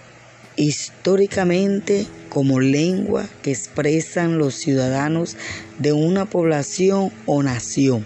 históricamente 0.57 2.07
como 2.29 2.59
lengua 2.59 3.29
que 3.43 3.53
expresan 3.53 4.39
los 4.39 4.55
ciudadanos 4.55 5.37
de 5.79 5.93
una 5.93 6.25
población 6.25 7.13
o 7.27 7.43
nación. 7.43 8.05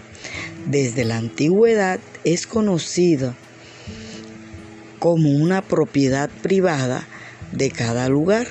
Desde 0.67 1.05
la 1.05 1.17
antigüedad 1.17 1.99
es 2.23 2.45
conocida 2.45 3.35
como 5.03 5.31
una 5.31 5.61
propiedad 5.61 6.29
privada 6.29 7.05
de 7.51 7.71
cada 7.71 8.07
lugar 8.07 8.47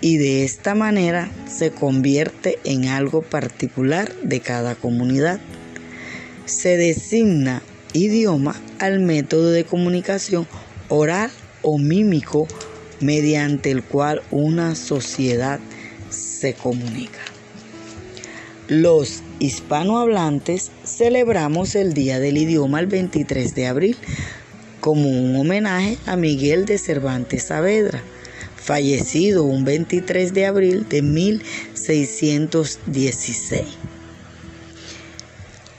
y 0.00 0.16
de 0.18 0.44
esta 0.44 0.76
manera 0.76 1.32
se 1.48 1.72
convierte 1.72 2.60
en 2.62 2.84
algo 2.84 3.22
particular 3.22 4.14
de 4.22 4.38
cada 4.38 4.76
comunidad. 4.76 5.40
Se 6.44 6.76
designa 6.76 7.60
idioma 7.92 8.54
al 8.78 9.00
método 9.00 9.50
de 9.50 9.64
comunicación 9.64 10.46
oral 10.88 11.32
o 11.62 11.76
mímico 11.76 12.46
mediante 13.00 13.72
el 13.72 13.82
cual 13.82 14.22
una 14.30 14.76
sociedad 14.76 15.58
se 16.08 16.54
comunica. 16.54 17.18
Los 18.68 19.24
hispanohablantes 19.40 20.70
celebramos 20.84 21.74
el 21.74 21.94
Día 21.94 22.20
del 22.20 22.36
Idioma 22.36 22.78
el 22.78 22.86
23 22.86 23.56
de 23.56 23.66
abril 23.66 23.96
como 24.82 25.08
un 25.08 25.34
homenaje 25.36 25.96
a 26.06 26.16
Miguel 26.16 26.66
de 26.66 26.76
Cervantes 26.76 27.44
Saavedra, 27.44 28.02
fallecido 28.56 29.44
un 29.44 29.64
23 29.64 30.34
de 30.34 30.44
abril 30.44 30.88
de 30.88 31.02
1616. 31.02 33.62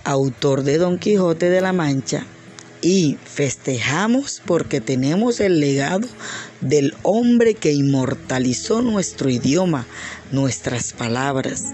Autor 0.05 0.63
de 0.63 0.77
Don 0.77 0.99
Quijote 0.99 1.49
de 1.49 1.59
la 1.59 1.73
Mancha 1.73 2.25
y 2.81 3.17
festejamos 3.25 4.41
porque 4.45 4.79
tenemos 4.79 5.41
el 5.41 5.59
legado 5.59 6.07
del 6.61 6.93
hombre 7.03 7.55
que 7.55 7.73
inmortalizó 7.73 8.81
nuestro 8.81 9.29
idioma, 9.29 9.85
nuestras 10.31 10.93
palabras. 10.93 11.73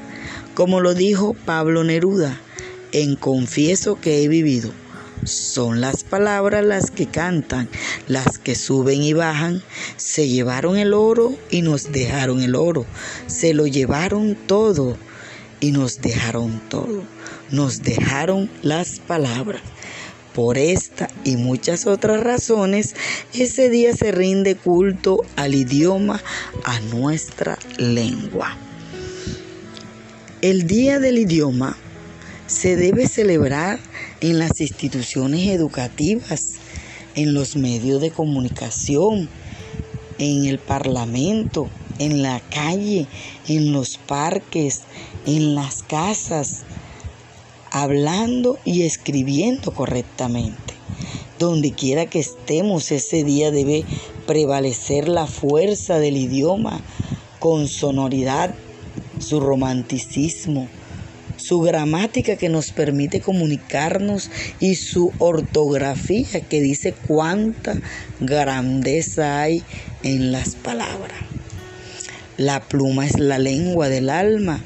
Como 0.55 0.81
lo 0.81 0.95
dijo 0.95 1.35
Pablo 1.45 1.83
Neruda, 1.83 2.41
en 2.91 3.15
Confieso 3.15 4.01
que 4.01 4.23
he 4.23 4.27
vivido. 4.27 4.71
Son 5.23 5.81
las 5.81 6.03
palabras 6.03 6.63
las 6.63 6.91
que 6.91 7.05
cantan, 7.05 7.69
las 8.07 8.37
que 8.37 8.55
suben 8.55 9.01
y 9.03 9.13
bajan. 9.13 9.61
Se 9.97 10.27
llevaron 10.27 10.77
el 10.77 10.93
oro 10.93 11.35
y 11.49 11.61
nos 11.61 11.91
dejaron 11.91 12.41
el 12.41 12.55
oro. 12.55 12.85
Se 13.27 13.53
lo 13.53 13.67
llevaron 13.67 14.35
todo 14.47 14.97
y 15.59 15.71
nos 15.71 16.01
dejaron 16.01 16.61
todo. 16.69 17.03
Nos 17.51 17.83
dejaron 17.83 18.49
las 18.61 18.99
palabras. 18.99 19.61
Por 20.33 20.57
esta 20.57 21.09
y 21.25 21.35
muchas 21.35 21.85
otras 21.85 22.23
razones, 22.23 22.95
ese 23.33 23.69
día 23.69 23.93
se 23.93 24.11
rinde 24.11 24.55
culto 24.55 25.21
al 25.35 25.53
idioma, 25.53 26.21
a 26.63 26.79
nuestra 26.79 27.57
lengua. 27.77 28.55
El 30.41 30.65
Día 30.67 30.99
del 30.99 31.17
Idioma 31.17 31.75
se 32.49 32.75
debe 32.75 33.07
celebrar 33.07 33.79
en 34.21 34.39
las 34.39 34.59
instituciones 34.59 35.47
educativas, 35.49 36.55
en 37.13 37.35
los 37.35 37.55
medios 37.55 38.01
de 38.01 38.09
comunicación, 38.09 39.29
en 40.17 40.45
el 40.45 40.57
parlamento, 40.57 41.69
en 41.99 42.23
la 42.23 42.41
calle, 42.49 43.07
en 43.47 43.71
los 43.71 43.97
parques, 43.97 44.81
en 45.27 45.53
las 45.53 45.83
casas, 45.83 46.63
hablando 47.69 48.57
y 48.65 48.81
escribiendo 48.81 49.71
correctamente. 49.71 50.73
Donde 51.37 51.71
quiera 51.71 52.07
que 52.07 52.19
estemos 52.19 52.91
ese 52.91 53.23
día 53.23 53.51
debe 53.51 53.85
prevalecer 54.25 55.07
la 55.07 55.27
fuerza 55.27 55.99
del 55.99 56.17
idioma 56.17 56.81
con 57.39 57.67
sonoridad, 57.67 58.55
su 59.19 59.39
romanticismo, 59.39 60.67
su 61.39 61.61
gramática 61.61 62.35
que 62.35 62.49
nos 62.49 62.71
permite 62.71 63.21
comunicarnos 63.21 64.29
y 64.59 64.75
su 64.75 65.11
ortografía 65.17 66.41
que 66.41 66.61
dice 66.61 66.93
cuánta 67.07 67.75
grandeza 68.19 69.41
hay 69.41 69.63
en 70.03 70.31
las 70.31 70.55
palabras. 70.55 71.17
La 72.37 72.61
pluma 72.61 73.05
es 73.05 73.19
la 73.19 73.37
lengua 73.37 73.89
del 73.89 74.09
alma. 74.09 74.63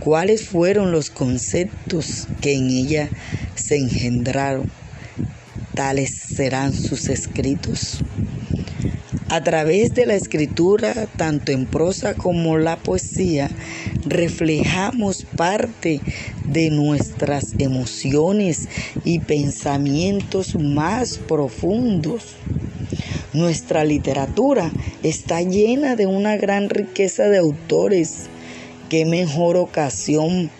¿Cuáles 0.00 0.44
fueron 0.44 0.90
los 0.90 1.10
conceptos 1.10 2.26
que 2.40 2.54
en 2.54 2.68
ella 2.68 3.08
se 3.54 3.76
engendraron? 3.76 4.70
Tales 5.74 6.10
serán 6.10 6.72
sus 6.72 7.08
escritos. 7.08 7.98
A 9.32 9.42
través 9.42 9.94
de 9.94 10.04
la 10.04 10.14
escritura, 10.14 10.92
tanto 11.16 11.52
en 11.52 11.64
prosa 11.64 12.12
como 12.12 12.58
la 12.58 12.76
poesía, 12.76 13.50
reflejamos 14.04 15.24
parte 15.24 16.02
de 16.44 16.68
nuestras 16.68 17.54
emociones 17.56 18.68
y 19.06 19.20
pensamientos 19.20 20.54
más 20.56 21.16
profundos. 21.16 22.34
Nuestra 23.32 23.86
literatura 23.86 24.70
está 25.02 25.40
llena 25.40 25.96
de 25.96 26.04
una 26.04 26.36
gran 26.36 26.68
riqueza 26.68 27.30
de 27.30 27.38
autores. 27.38 28.26
Qué 28.90 29.06
mejor 29.06 29.56
ocasión 29.56 30.50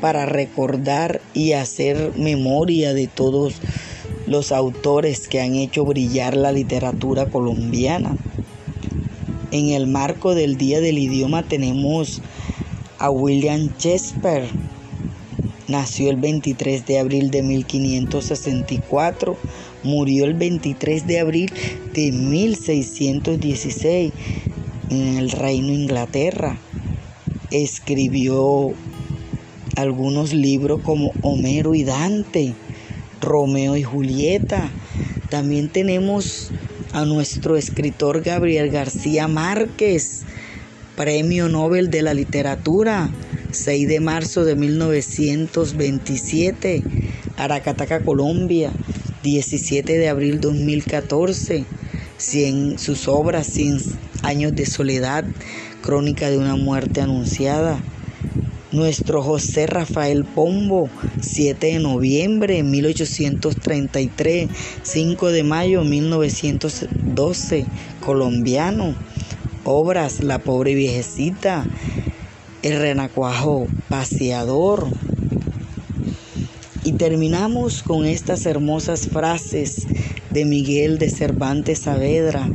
para 0.00 0.26
recordar 0.26 1.20
y 1.34 1.52
hacer 1.52 2.14
memoria 2.16 2.94
de 2.94 3.06
todos 3.06 3.54
los 4.28 4.52
autores 4.52 5.26
que 5.26 5.40
han 5.40 5.54
hecho 5.54 5.84
brillar 5.84 6.36
la 6.36 6.52
literatura 6.52 7.26
colombiana. 7.26 8.16
En 9.50 9.70
el 9.70 9.86
marco 9.86 10.34
del 10.34 10.58
Día 10.58 10.80
del 10.80 10.98
Idioma 10.98 11.42
tenemos 11.42 12.20
a 12.98 13.10
William 13.10 13.70
Shakespeare. 13.78 14.48
Nació 15.68 16.10
el 16.10 16.16
23 16.16 16.84
de 16.86 16.98
abril 16.98 17.30
de 17.30 17.42
1564, 17.42 19.38
murió 19.84 20.26
el 20.26 20.34
23 20.34 21.06
de 21.06 21.20
abril 21.20 21.50
de 21.94 22.12
1616 22.12 24.12
en 24.90 25.16
el 25.16 25.30
Reino 25.30 25.72
Inglaterra. 25.72 26.58
Escribió 27.50 28.74
algunos 29.76 30.34
libros 30.34 30.82
como 30.82 31.12
Homero 31.22 31.74
y 31.74 31.84
Dante, 31.84 32.52
Romeo 33.20 33.76
y 33.76 33.82
Julieta. 33.82 34.70
También 35.30 35.68
tenemos 35.68 36.50
a 36.92 37.04
nuestro 37.04 37.56
escritor 37.56 38.22
Gabriel 38.22 38.70
García 38.70 39.26
Márquez, 39.28 40.22
Premio 40.96 41.48
Nobel 41.48 41.90
de 41.90 42.02
la 42.02 42.14
Literatura, 42.14 43.10
6 43.50 43.88
de 43.88 44.00
marzo 44.00 44.44
de 44.44 44.56
1927, 44.56 46.82
Aracataca, 47.36 48.00
Colombia, 48.00 48.72
17 49.22 49.98
de 49.98 50.08
abril 50.08 50.40
2014, 50.40 51.64
100, 52.16 52.78
sus 52.78 53.08
obras 53.08 53.46
100 53.46 53.78
años 54.22 54.54
de 54.54 54.66
soledad, 54.66 55.24
crónica 55.82 56.30
de 56.30 56.38
una 56.38 56.56
muerte 56.56 57.00
anunciada. 57.00 57.80
Nuestro 58.70 59.22
José 59.22 59.66
Rafael 59.66 60.24
Pombo, 60.24 60.90
7 61.22 61.66
de 61.68 61.78
noviembre 61.78 62.56
de 62.56 62.62
1833, 62.62 64.50
5 64.82 65.32
de 65.32 65.42
mayo 65.42 65.82
de 65.82 65.88
1912, 65.88 67.64
colombiano 68.04 68.94
obras 69.64 70.22
La 70.22 70.38
pobre 70.38 70.74
viejecita, 70.74 71.64
El 72.62 72.78
renacuajo 72.78 73.66
paseador. 73.88 74.86
Y 76.84 76.92
terminamos 76.92 77.82
con 77.82 78.04
estas 78.04 78.46
hermosas 78.46 79.08
frases 79.08 79.86
de 80.30 80.44
Miguel 80.44 80.98
de 80.98 81.10
Cervantes 81.10 81.80
Saavedra. 81.80 82.48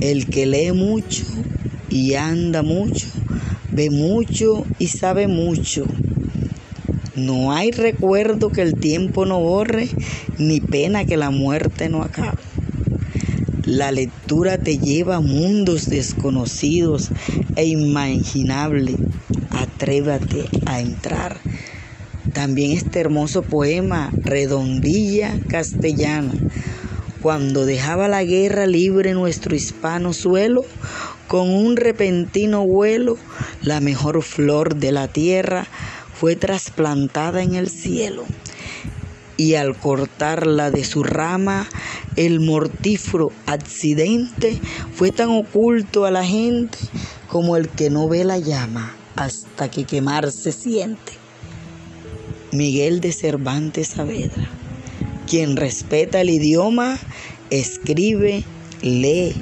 El 0.00 0.26
que 0.26 0.46
lee 0.46 0.72
mucho 0.72 1.24
y 1.88 2.14
anda 2.14 2.62
mucho, 2.62 3.06
ve 3.76 3.90
mucho 3.90 4.64
y 4.78 4.88
sabe 4.88 5.28
mucho. 5.28 5.84
No 7.14 7.52
hay 7.52 7.70
recuerdo 7.72 8.50
que 8.50 8.62
el 8.62 8.74
tiempo 8.74 9.26
no 9.26 9.38
borre, 9.38 9.88
ni 10.38 10.60
pena 10.60 11.04
que 11.04 11.18
la 11.18 11.30
muerte 11.30 11.90
no 11.90 12.02
acabe. 12.02 12.38
La 13.66 13.92
lectura 13.92 14.56
te 14.56 14.78
lleva 14.78 15.16
a 15.16 15.20
mundos 15.20 15.90
desconocidos 15.90 17.10
e 17.56 17.66
imaginables. 17.66 18.96
Atrévate 19.50 20.44
a 20.64 20.80
entrar. 20.80 21.36
También 22.32 22.72
este 22.72 23.00
hermoso 23.00 23.42
poema, 23.42 24.10
Redondilla 24.22 25.34
Castellana. 25.48 26.32
Cuando 27.20 27.66
dejaba 27.66 28.08
la 28.08 28.24
guerra 28.24 28.66
libre 28.66 29.12
nuestro 29.12 29.54
hispano 29.54 30.12
suelo, 30.12 30.64
con 31.28 31.50
un 31.50 31.76
repentino 31.76 32.66
vuelo, 32.66 33.16
la 33.62 33.80
mejor 33.80 34.22
flor 34.22 34.76
de 34.76 34.92
la 34.92 35.08
tierra 35.08 35.66
fue 36.14 36.36
trasplantada 36.36 37.42
en 37.42 37.54
el 37.54 37.68
cielo 37.68 38.24
y 39.36 39.54
al 39.54 39.76
cortarla 39.76 40.70
de 40.70 40.84
su 40.84 41.02
rama, 41.02 41.68
el 42.16 42.40
mortífero 42.40 43.32
accidente 43.46 44.58
fue 44.94 45.10
tan 45.10 45.28
oculto 45.30 46.06
a 46.06 46.10
la 46.10 46.24
gente 46.24 46.78
como 47.28 47.56
el 47.56 47.68
que 47.68 47.90
no 47.90 48.08
ve 48.08 48.24
la 48.24 48.38
llama 48.38 48.94
hasta 49.14 49.70
que 49.70 49.84
quemar 49.84 50.32
se 50.32 50.52
siente. 50.52 51.12
Miguel 52.52 53.00
de 53.00 53.12
Cervantes 53.12 53.88
Saavedra, 53.88 54.48
quien 55.26 55.56
respeta 55.56 56.20
el 56.20 56.30
idioma, 56.30 56.98
escribe, 57.50 58.44
lee, 58.80 59.34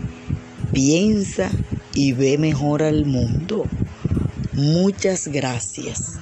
piensa 0.72 1.50
y 1.94 2.12
ve 2.12 2.38
mejor 2.38 2.82
al 2.82 3.06
mundo. 3.06 3.66
Muchas 4.54 5.28
gracias. 5.28 6.18